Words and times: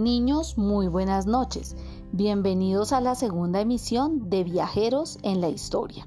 Niños, 0.00 0.56
muy 0.56 0.88
buenas 0.88 1.26
noches. 1.26 1.76
Bienvenidos 2.10 2.94
a 2.94 3.02
la 3.02 3.14
segunda 3.14 3.60
emisión 3.60 4.30
de 4.30 4.44
Viajeros 4.44 5.18
en 5.22 5.42
la 5.42 5.50
Historia. 5.50 6.06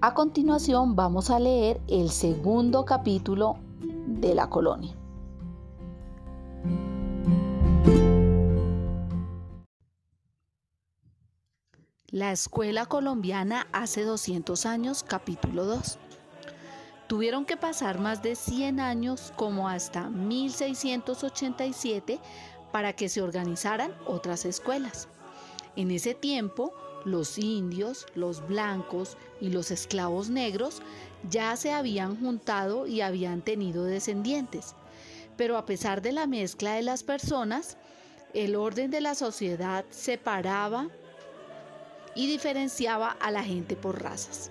A 0.00 0.14
continuación 0.14 0.96
vamos 0.96 1.28
a 1.28 1.38
leer 1.38 1.78
el 1.88 2.08
segundo 2.08 2.86
capítulo 2.86 3.58
de 4.06 4.34
la 4.34 4.48
colonia. 4.48 4.96
La 12.06 12.32
Escuela 12.32 12.86
Colombiana 12.86 13.66
hace 13.74 14.04
200 14.04 14.64
años, 14.64 15.02
capítulo 15.02 15.66
2. 15.66 15.98
Tuvieron 17.08 17.44
que 17.44 17.56
pasar 17.56 18.00
más 18.00 18.22
de 18.22 18.34
100 18.34 18.80
años 18.80 19.32
como 19.36 19.68
hasta 19.68 20.08
1687 20.08 22.18
para 22.76 22.92
que 22.92 23.08
se 23.08 23.22
organizaran 23.22 23.94
otras 24.04 24.44
escuelas. 24.44 25.08
En 25.76 25.90
ese 25.90 26.12
tiempo, 26.12 26.74
los 27.06 27.38
indios, 27.38 28.04
los 28.14 28.46
blancos 28.46 29.16
y 29.40 29.48
los 29.48 29.70
esclavos 29.70 30.28
negros 30.28 30.82
ya 31.26 31.56
se 31.56 31.72
habían 31.72 32.20
juntado 32.20 32.86
y 32.86 33.00
habían 33.00 33.40
tenido 33.40 33.84
descendientes. 33.84 34.74
Pero 35.38 35.56
a 35.56 35.64
pesar 35.64 36.02
de 36.02 36.12
la 36.12 36.26
mezcla 36.26 36.74
de 36.74 36.82
las 36.82 37.02
personas, 37.02 37.78
el 38.34 38.54
orden 38.54 38.90
de 38.90 39.00
la 39.00 39.14
sociedad 39.14 39.86
separaba 39.88 40.90
y 42.14 42.26
diferenciaba 42.26 43.10
a 43.10 43.30
la 43.30 43.42
gente 43.42 43.74
por 43.74 44.02
razas. 44.02 44.50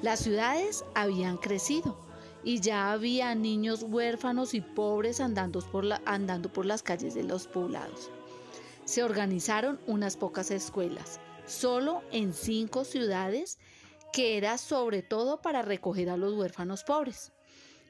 Las 0.00 0.20
ciudades 0.20 0.82
habían 0.94 1.36
crecido 1.36 1.98
y 2.44 2.60
ya 2.60 2.92
había 2.92 3.34
niños 3.34 3.82
huérfanos 3.82 4.54
y 4.54 4.60
pobres 4.60 5.20
andando 5.20 5.60
por, 5.60 5.86
andando 6.04 6.52
por 6.52 6.66
las 6.66 6.82
calles 6.82 7.14
de 7.14 7.24
los 7.24 7.46
poblados. 7.46 8.10
Se 8.84 9.02
organizaron 9.02 9.80
unas 9.86 10.16
pocas 10.16 10.50
escuelas, 10.50 11.20
solo 11.46 12.02
en 12.12 12.32
cinco 12.32 12.84
ciudades, 12.84 13.58
que 14.12 14.36
era 14.36 14.58
sobre 14.58 15.02
todo 15.02 15.40
para 15.40 15.62
recoger 15.62 16.10
a 16.10 16.16
los 16.16 16.34
huérfanos 16.34 16.84
pobres. 16.84 17.32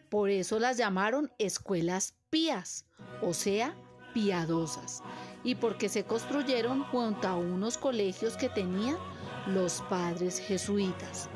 Por 0.08 0.28
eso 0.28 0.58
las 0.58 0.76
llamaron 0.76 1.32
escuelas 1.38 2.14
pías, 2.30 2.84
o 3.22 3.32
sea, 3.32 3.74
piadosas, 4.12 5.02
y 5.44 5.54
porque 5.54 5.88
se 5.88 6.04
construyeron 6.04 6.82
junto 6.84 7.28
a 7.28 7.36
unos 7.36 7.78
colegios 7.78 8.36
que 8.36 8.48
tenían 8.48 8.98
los 9.46 9.82
padres 9.82 10.40
jesuitas. 10.40 11.30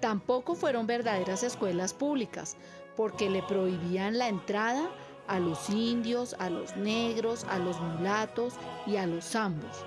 Tampoco 0.00 0.54
fueron 0.54 0.86
verdaderas 0.86 1.42
escuelas 1.42 1.92
públicas, 1.92 2.56
porque 2.96 3.30
le 3.30 3.42
prohibían 3.42 4.18
la 4.18 4.28
entrada 4.28 4.90
a 5.26 5.38
los 5.38 5.70
indios, 5.70 6.34
a 6.38 6.50
los 6.50 6.76
negros, 6.76 7.44
a 7.44 7.58
los 7.58 7.80
mulatos 7.80 8.54
y 8.86 8.96
a 8.96 9.06
los 9.06 9.24
zambos. 9.24 9.84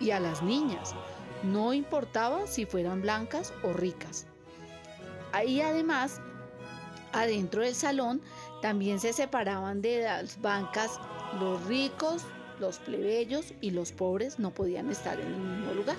Y 0.00 0.12
a 0.12 0.20
las 0.20 0.42
niñas, 0.42 0.94
no 1.42 1.72
importaba 1.72 2.46
si 2.46 2.66
fueran 2.66 3.02
blancas 3.02 3.52
o 3.64 3.72
ricas. 3.72 4.26
Ahí 5.32 5.60
además, 5.60 6.20
adentro 7.12 7.62
del 7.62 7.74
salón, 7.74 8.22
también 8.62 9.00
se 9.00 9.12
separaban 9.12 9.82
de 9.82 10.02
las 10.02 10.40
bancas 10.40 11.00
los 11.40 11.64
ricos, 11.66 12.22
los 12.60 12.78
plebeyos 12.78 13.54
y 13.60 13.70
los 13.70 13.92
pobres 13.92 14.38
no 14.38 14.50
podían 14.50 14.90
estar 14.90 15.18
en 15.20 15.26
el 15.26 15.38
mismo 15.38 15.74
lugar. 15.74 15.96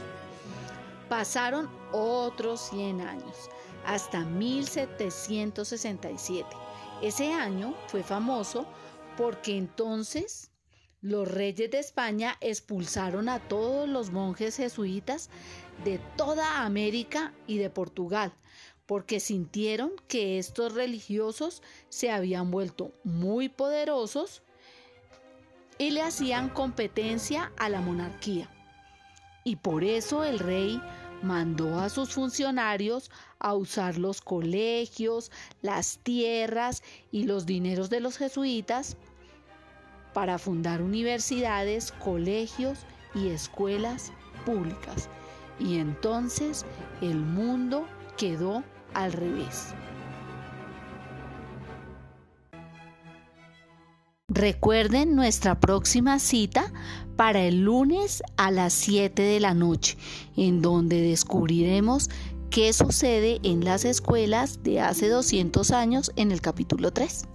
Pasaron 1.09 1.69
otros 1.91 2.61
100 2.69 3.02
años, 3.02 3.49
hasta 3.85 4.21
1767. 4.21 6.47
Ese 7.02 7.33
año 7.33 7.75
fue 7.88 8.03
famoso 8.03 8.65
porque 9.17 9.57
entonces 9.57 10.52
los 11.02 11.27
reyes 11.27 11.71
de 11.71 11.80
España 11.80 12.37
expulsaron 12.42 13.30
a 13.30 13.39
todos 13.39 13.89
los 13.89 14.11
monjes 14.11 14.58
jesuitas 14.58 15.30
de 15.83 15.99
toda 16.17 16.64
América 16.64 17.33
y 17.47 17.58
de 17.58 17.70
Portugal, 17.70 18.33
porque 18.86 19.20
sintieron 19.20 19.91
que 20.08 20.39
estos 20.39 20.73
religiosos 20.73 21.61
se 21.87 22.11
habían 22.11 22.52
vuelto 22.52 22.91
muy 23.03 23.49
poderosos 23.49 24.41
y 25.77 25.91
le 25.91 26.02
hacían 26.02 26.49
competencia 26.49 27.53
a 27.58 27.70
la 27.70 27.80
monarquía. 27.80 28.49
Y 29.49 29.55
por 29.55 29.83
eso 29.83 30.23
el 30.23 30.37
rey 30.37 30.80
mandó 31.23 31.80
a 31.80 31.89
sus 31.89 32.14
funcionarios 32.14 33.10
a 33.39 33.55
usar 33.55 33.98
los 33.98 34.21
colegios, 34.21 35.32
las 35.64 35.98
tierras 36.04 36.83
y 37.11 37.23
los 37.23 37.48
dineros 37.48 37.89
de 37.89 37.99
los 37.99 38.20
jesuitas 38.20 38.95
para 40.14 40.38
fundar 40.38 40.83
universidades, 40.83 41.92
colegios 41.93 42.77
y 43.15 43.30
escuelas 43.30 44.14
públicas. 44.45 45.09
Y 45.59 45.80
entonces 45.80 46.64
el 47.02 47.17
mundo 47.17 47.88
quedó 48.17 48.64
al 48.93 49.14
revés. 49.14 49.73
Recuerden 54.39 55.17
nuestra 55.17 55.60
próxima 55.60 56.17
cita 56.17 56.72
para 57.17 57.42
el 57.42 57.66
lunes 57.66 58.23
a 58.38 58.52
las 58.52 58.72
7 58.72 59.22
de 59.22 59.42
la 59.42 59.54
noche, 59.54 59.98
en 60.38 60.61
donde 60.61 61.02
descubriremos 61.02 62.10
qué 62.50 62.72
sucede 62.72 63.42
en 63.44 63.66
las 63.66 63.83
escuelas 63.83 64.64
de 64.64 64.80
hace 64.80 65.10
200 65.10 65.72
años 65.72 66.14
en 66.16 66.32
el 66.32 66.39
capítulo 66.39 66.94
3. 66.94 67.26